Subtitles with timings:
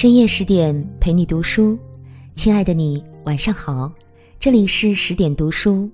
[0.00, 1.78] 深夜十点陪你读书，
[2.32, 3.92] 亲爱的你晚上好，
[4.38, 5.90] 这里是十点读书，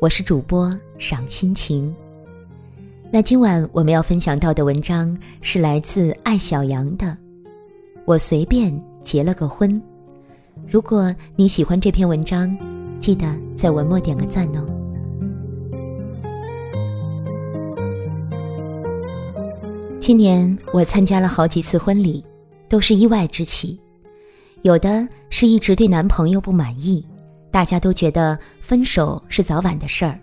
[0.00, 1.94] 我是主播赏心情。
[3.12, 7.14] 那今晚我们要分享到的文章是来自爱小羊的，
[8.06, 9.78] 我随便结了个婚。
[10.66, 12.56] 如果你喜欢这篇文章，
[12.98, 14.66] 记得在文末点个赞哦。
[20.00, 22.24] 今年我参加了好几次婚礼。
[22.70, 23.78] 都是意外之喜，
[24.62, 27.04] 有的是一直对男朋友不满意，
[27.50, 30.18] 大家都觉得分手是早晚的事儿。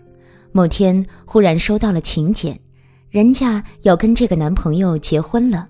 [0.50, 2.58] 某天忽然收到了请柬，
[3.10, 5.68] 人家要跟这个男朋友结婚了；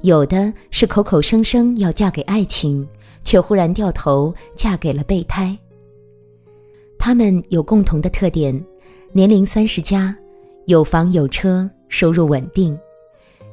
[0.00, 2.88] 有的是口口声声要嫁给爱情，
[3.22, 5.56] 却忽然掉头嫁给了备胎。
[6.98, 8.58] 他们有共同的特点：
[9.12, 10.16] 年龄三十加，
[10.64, 12.78] 有房有车，收入稳定。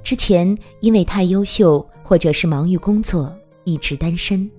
[0.10, 1.88] 之前因为太优秀。
[2.02, 3.32] 或者是忙于工作，
[3.66, 4.50] 一直单身。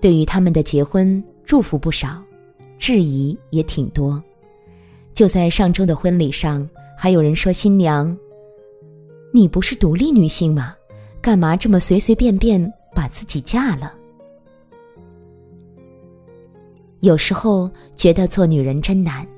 [0.00, 2.22] 对于他们的结婚，祝福不少，
[2.78, 4.24] 质疑也挺多。
[5.12, 8.16] 就在上周的婚礼上，还有人说新娘
[9.30, 10.74] ：“你不是独立女性吗？
[11.20, 13.94] 干嘛这么随随便便把自己嫁了？”
[17.00, 19.28] 有时候觉得做女人真难。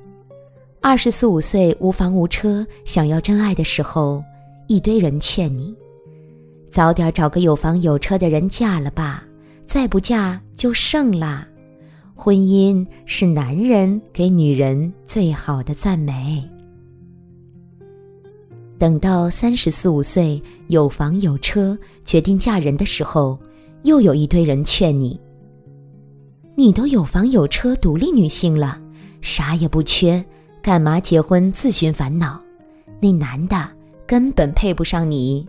[0.79, 4.23] 二十四五岁无房无车，想要真爱的时候，
[4.67, 5.75] 一堆人劝你。
[6.71, 9.23] 早点找个有房有车的人嫁了吧，
[9.65, 11.47] 再不嫁就剩啦。
[12.15, 16.47] 婚姻是男人给女人最好的赞美。
[18.77, 23.37] 等到三十四五岁有房有车决定嫁人的时候，
[23.83, 25.19] 又有一堆人劝你：
[26.55, 28.81] 你都有房有车，独立女性了，
[29.19, 30.23] 啥也不缺，
[30.61, 32.41] 干嘛结婚自寻烦恼？
[33.01, 33.69] 那男的
[34.11, 35.47] 根本配不上你。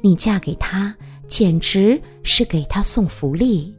[0.00, 0.96] 你嫁给他，
[1.26, 3.76] 简直是给他送福利。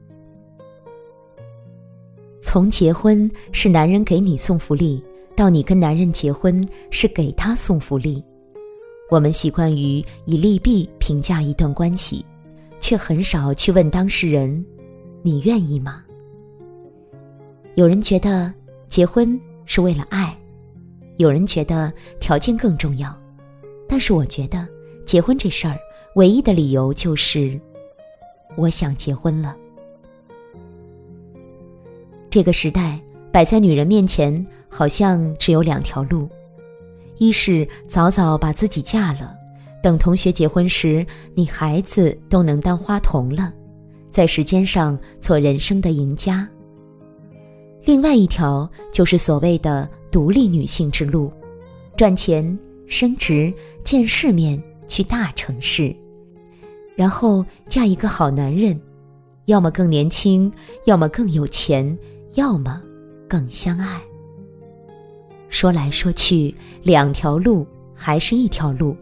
[2.39, 5.03] 从结婚是男人给你送福利，
[5.35, 8.23] 到你跟男人结婚是给他送福利，
[9.09, 12.23] 我们习惯于以利弊评价一段关系，
[12.79, 14.63] 却很少去问当事人
[15.23, 16.03] ：“你愿意吗？”
[17.73, 18.53] 有人觉得
[18.87, 20.37] 结婚是为了爱，
[21.17, 23.18] 有人觉得条件更重要，
[23.89, 24.65] 但是我觉得
[25.05, 25.77] 结婚这事儿。
[26.15, 27.59] 唯一的理由就是，
[28.57, 29.55] 我想结婚了。
[32.29, 32.99] 这个时代
[33.31, 36.27] 摆在女人面前，好像只有两条路：
[37.17, 39.35] 一是早早把自己嫁了，
[39.83, 43.53] 等同学结婚时，你孩子都能当花童了，
[44.09, 46.45] 在时间上做人生的赢家；
[47.83, 51.31] 另外一条就是所谓的独立女性之路，
[51.95, 52.57] 赚钱、
[52.89, 53.53] 升职、
[53.85, 54.61] 见世面。
[54.89, 55.95] 去大城市，
[56.95, 58.81] 然后嫁一个好男人，
[59.45, 60.51] 要么更年轻，
[60.87, 61.95] 要么更有钱，
[62.33, 62.81] 要么
[63.27, 64.01] 更相爱。
[65.47, 68.97] 说来说去，两条路还是一条路，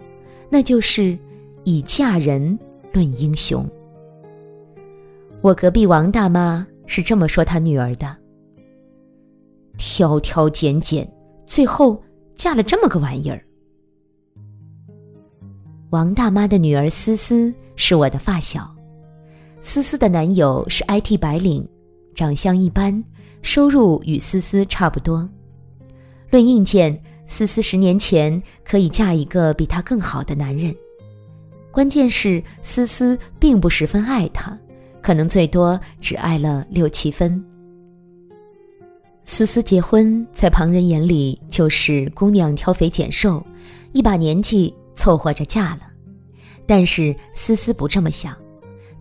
[0.49, 1.17] 那就是
[1.63, 2.59] 以嫁人
[2.91, 3.65] 论英雄。
[5.39, 8.13] 我隔壁王大妈是这么说她女儿的：
[9.77, 11.09] 挑挑拣拣，
[11.45, 12.03] 最后
[12.35, 13.41] 嫁了这么个玩意儿。
[15.91, 18.75] 王大妈的女儿思思是我的发小，
[19.61, 21.65] 思思的男友是 IT 白领，
[22.13, 23.01] 长相一般，
[23.41, 25.29] 收入与思思差不多。
[26.29, 30.75] 论硬件，思思十年前可以嫁一个比他更好的男人。
[31.71, 34.59] 关键是思思并不十分爱他，
[35.01, 37.41] 可能最多只爱了六七分。
[39.23, 43.41] 思思结婚，在旁人眼里就是姑娘挑肥拣瘦，
[43.93, 44.73] 一把年纪。
[44.97, 45.83] 凑合着嫁了，
[46.65, 48.35] 但是思思不这么想，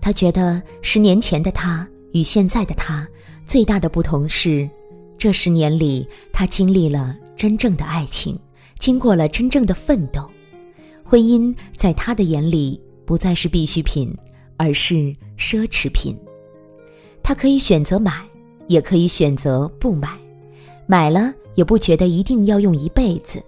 [0.01, 3.09] 她觉得十年前的她与现在的她
[3.45, 4.69] 最大的不同是，
[5.17, 8.38] 这十年里她经历了真正的爱情，
[8.79, 10.31] 经过了真正的奋斗，
[11.03, 14.15] 婚姻在她的眼里不再是必需品，
[14.59, 14.94] 而是
[15.38, 16.17] 奢侈品。
[17.23, 18.23] 她可以选择买，
[18.69, 20.11] 也可以选择不买，
[20.87, 23.43] 买了也不觉得一定要用一辈子。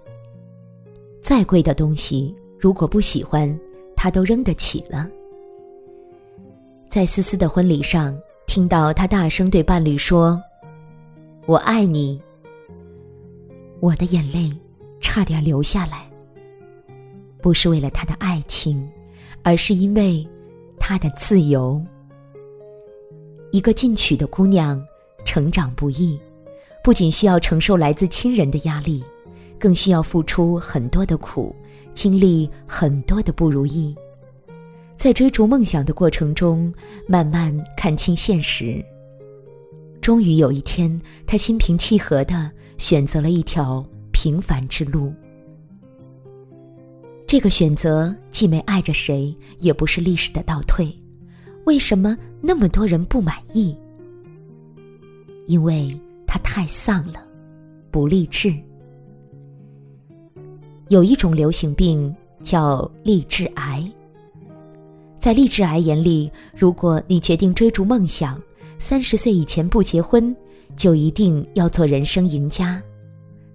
[1.21, 3.57] 再贵的东西，如果不喜欢，
[3.95, 5.09] 他都扔得起了。
[6.89, 8.17] 在思思的婚礼上，
[8.47, 10.41] 听到他大声对伴侣说
[11.47, 12.21] ：“我爱你。”
[13.79, 14.51] 我的眼泪
[14.99, 16.05] 差点流下来。
[17.41, 18.85] 不是为了他的爱情，
[19.41, 20.27] 而是因为
[20.77, 21.81] 他的自由。
[23.51, 24.85] 一个进取的姑娘，
[25.23, 26.19] 成长不易，
[26.83, 29.01] 不仅需要承受来自亲人的压力。
[29.57, 31.53] 更需要付出很多的苦，
[31.99, 33.93] 经历很多的不如意。
[34.95, 36.73] 在追逐梦想的过程中，
[37.05, 38.81] 慢慢看清现实。
[39.99, 40.97] 终于有一天，
[41.27, 45.13] 他心平气和地选择了一条平凡之路。
[47.27, 50.89] 这个选择既没碍着谁，也不是历史的倒退。
[51.65, 53.75] 为什么那么多人不满意？
[55.47, 55.93] 因为
[56.25, 57.21] 他太丧了，
[57.91, 58.55] 不励志。
[60.89, 62.13] 有一种流行病
[62.43, 63.83] 叫励志癌。
[65.19, 68.41] 在励志癌眼里，如果你决定追逐梦想，
[68.77, 70.35] 三十岁以前不结婚，
[70.75, 72.81] 就一定要做人生赢家；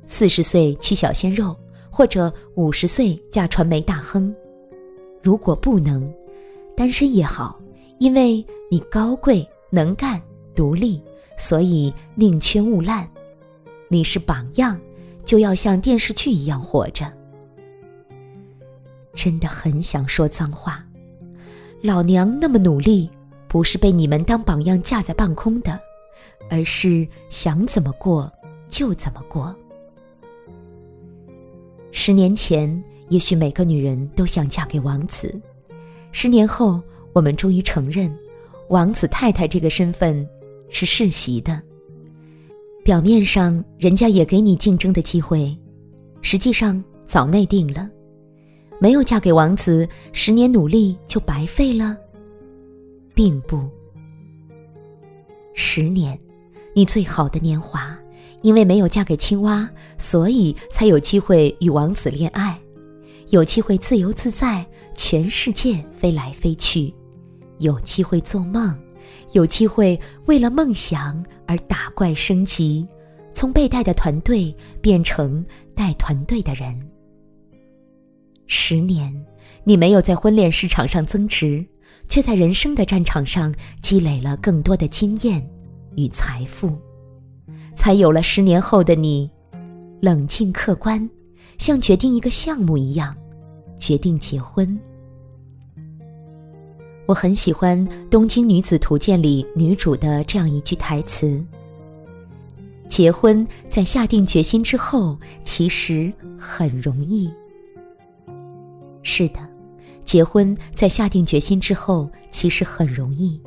[0.06, 1.54] 四十岁娶小鲜肉。
[1.96, 4.34] 或者五十岁嫁传媒大亨，
[5.22, 6.12] 如果不能，
[6.76, 7.56] 单身也好，
[8.00, 10.20] 因为你高贵、能干、
[10.56, 11.00] 独立，
[11.36, 13.08] 所以宁缺毋滥。
[13.86, 14.76] 你是榜样，
[15.24, 17.06] 就要像电视剧一样活着。
[19.14, 20.84] 真的很想说脏话，
[21.82, 23.08] 老娘那么努力，
[23.48, 25.78] 不是被你们当榜样架在半空的，
[26.50, 28.30] 而是想怎么过
[28.68, 29.54] 就怎么过。
[31.92, 35.28] 十年前，也许每个女人都想嫁给王子；
[36.10, 36.82] 十年后，
[37.12, 38.12] 我们终于承认，
[38.68, 40.28] 王子太太这个身份
[40.68, 41.62] 是世袭的。
[42.82, 45.56] 表面上，人家也给你竞争的机会，
[46.20, 47.88] 实际上早内定了。
[48.84, 51.96] 没有嫁给王子，十年努力就白费了，
[53.14, 53.66] 并不。
[55.54, 56.20] 十年，
[56.74, 57.98] 你最好的年华。
[58.42, 59.66] 因为没有嫁给青蛙，
[59.96, 62.60] 所以才有机会与王子恋爱，
[63.30, 66.92] 有机会自由自在，全世界飞来飞去，
[67.60, 68.78] 有机会做梦，
[69.32, 72.86] 有机会为了梦想而打怪升级，
[73.32, 75.42] 从被带的团队变成
[75.74, 76.78] 带团队的人。
[78.46, 79.24] 十年，
[79.64, 81.64] 你没有在婚恋市场上增值，
[82.08, 85.48] 却在人生的战场上积累了更多的经验
[85.96, 86.78] 与财富。
[87.76, 89.30] 才有了十年后的你，
[90.00, 91.08] 冷静客观，
[91.58, 93.16] 像决定一个项目一样，
[93.76, 94.78] 决定结婚。
[97.06, 101.44] 我很喜欢《东京女子图鉴》里女主的这样一句台词
[102.88, 107.30] ：“结婚在下定决心之后，其实很容易。”
[109.16, 109.38] 是的，
[110.04, 113.40] 结婚在下定决心之后，其实很容易。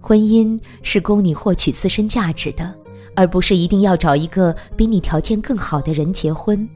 [0.00, 2.82] 婚姻是供你获取自身价值的。
[3.14, 6.66] 而不是一定要找一个比你条件更好的人结婚。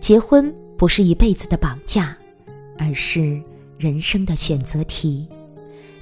[0.00, 2.16] 结婚不是一辈子的绑架，
[2.78, 3.42] 而是
[3.76, 5.28] 人生的选择题。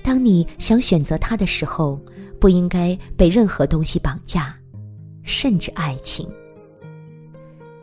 [0.03, 1.99] 当你想选择他的时候，
[2.39, 4.55] 不应该被任何东西绑架，
[5.23, 6.29] 甚至爱情。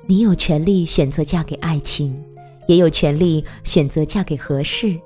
[0.06, 2.24] 你有权利选择嫁给爱情，
[2.68, 5.00] 也有权利选择嫁给合适，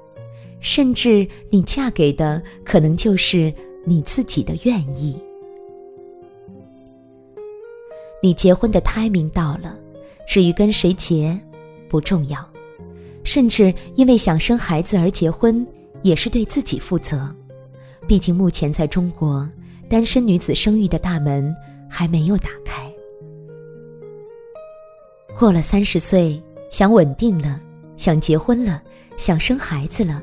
[0.60, 3.54] 甚至你嫁给的可能就是
[3.86, 5.18] 你自己的愿意。
[8.24, 9.76] 你结婚的 timing 到了，
[10.28, 11.40] 至于跟谁结，
[11.90, 12.48] 不重要。
[13.24, 15.66] 甚至因为想生孩子而结婚，
[16.02, 17.36] 也是对自己负责。
[18.08, 19.48] 毕竟目前在中国，
[19.88, 21.56] 单身女子生育的大门
[21.90, 22.92] 还没有打开。
[25.38, 26.42] 过了三十岁，
[26.72, 27.62] 想稳定了，
[27.96, 28.82] 想结婚了，
[29.16, 30.20] 想生孩子了，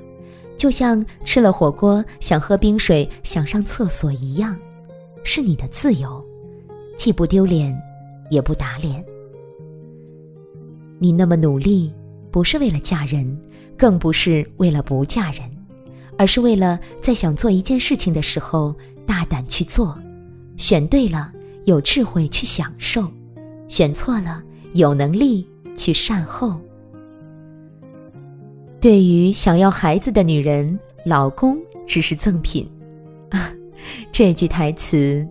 [0.56, 4.58] 就像吃了火锅想喝冰水、想上厕所一样，
[5.22, 6.24] 是你的自由，
[6.96, 7.80] 既不丢脸。
[8.30, 9.02] 也不打脸。
[10.98, 11.90] 你那么努力，
[12.30, 13.40] 不是为了嫁人，
[13.74, 15.40] 更不是为了不嫁人，
[16.18, 18.76] 而是为了在想做一件事情的时候
[19.06, 19.98] 大胆去做，
[20.58, 21.32] 选对了
[21.64, 23.10] 有智慧去享受，
[23.66, 24.42] 选错了
[24.74, 26.60] 有能力去善后。
[28.80, 31.56] 对于想要孩子的女人，老公
[31.86, 32.68] 只是赠品。
[33.30, 33.50] 啊，
[34.12, 35.26] 这句台词，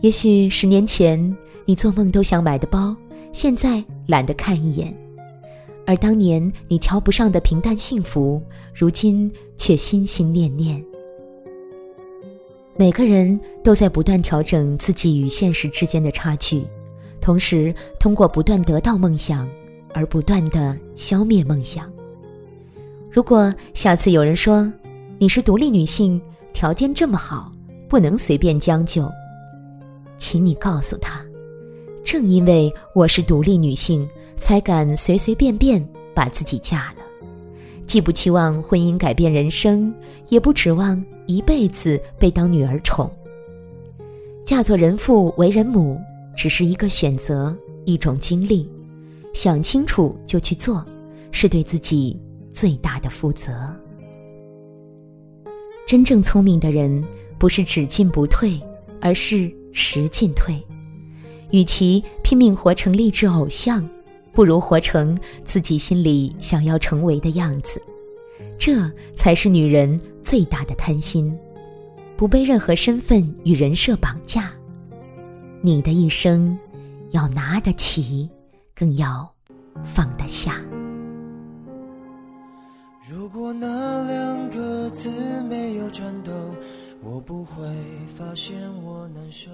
[0.00, 1.36] 也许十年前。
[1.66, 2.96] 你做梦都想买的包，
[3.30, 4.92] 现在懒得看一眼；
[5.86, 8.42] 而当年你瞧不上的平淡幸福，
[8.74, 10.84] 如今却心心念念。
[12.76, 16.64] 每个人都在不断调整自己与现实之间的差距，
[17.20, 19.48] 同时通过不断得到梦想，
[19.92, 21.90] 而不断的消灭梦想。
[23.10, 24.72] 如果下次有人说
[25.18, 26.20] 你是独立女性，
[26.52, 27.52] 条件这么好，
[27.88, 29.10] 不能随便将就，
[30.16, 31.20] 请你告诉他。
[32.02, 37.04] 正因为我是独立女性，才敢随随便便把自己嫁了。
[37.86, 39.92] 既不期望婚姻改变人生，
[40.28, 43.10] 也不指望一辈子被当女儿宠。
[44.44, 46.00] 嫁做人妇、为人母，
[46.36, 48.70] 只是一个选择，一种经历。
[49.32, 50.84] 想清楚就去做，
[51.30, 52.18] 是对自己
[52.50, 53.52] 最大的负责。
[55.86, 57.04] 真正聪明的人，
[57.38, 58.60] 不是只进不退，
[59.00, 60.60] 而是时进退。
[61.50, 63.88] 与其拼命活成励志偶像，
[64.32, 67.82] 不如活成自己心里想要成为的样子。
[68.58, 71.36] 这才是女人最大的贪心，
[72.16, 74.52] 不被任何身份与人设绑架。
[75.62, 76.58] 你的一生，
[77.10, 78.26] 要拿得起，
[78.74, 79.30] 更要
[79.84, 80.58] 放得下。
[83.06, 85.10] 如果那两个字
[85.42, 86.32] 没有颤抖，
[87.02, 87.62] 我不会
[88.06, 89.50] 发现我难受。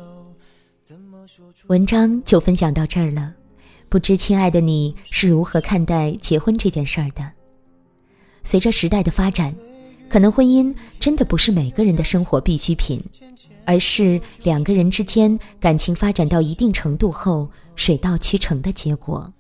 [0.85, 1.67] 怎么说出？
[1.67, 3.35] 文章就分享到这儿了，
[3.89, 7.33] 不知亲爱的你是如何看待结婚这件事儿的？
[8.45, 9.53] 随着时代的发展，
[10.09, 13.03] 可能婚姻真的不是每个人的生活必需品，
[13.67, 19.31] 而是两个人之间感情发展到一定程度后水到渠成的结果。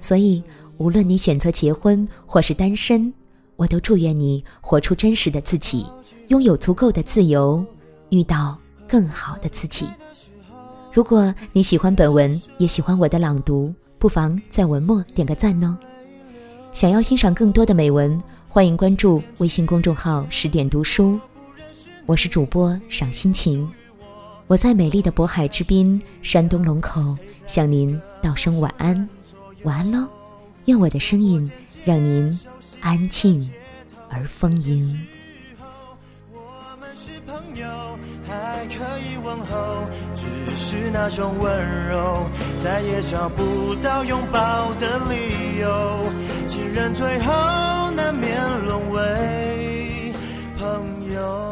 [0.00, 0.42] 所以。
[0.78, 3.12] 无论你选择结婚或是单身，
[3.56, 5.84] 我都祝愿你活出真实的自己，
[6.28, 7.66] 拥有足够的自由，
[8.10, 8.56] 遇到
[8.86, 9.88] 更好的自己。
[10.92, 15.76] 如果你喜欢本文，也喜欢我的朗读，不妨在文末点个赞哦。
[16.72, 18.16] 想要欣赏更多的美文，
[18.48, 21.18] 欢迎关注微信公众号“十点读书”。
[22.08, 23.70] 我是主播赏心情，
[24.46, 29.06] 我在美丽的渤海之滨，山东龙口，向您道声晚安，
[29.64, 30.08] 晚安喽。
[30.64, 31.52] 愿我的声音
[31.84, 32.40] 让您
[32.80, 33.52] 安静
[34.08, 34.98] 而丰盈。
[36.32, 36.40] 我
[36.80, 39.84] 们是朋友，还可以问候，
[40.14, 40.24] 只
[40.56, 42.24] 是那种温柔
[42.58, 46.06] 再也找不到拥抱的理由。
[46.48, 50.14] 情人最后难免沦为
[50.58, 51.47] 朋友。